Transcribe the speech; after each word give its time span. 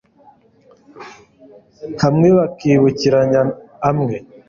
hamwe 2.01 2.27
bakibukiranya 2.37 3.41
amwe 3.89 4.15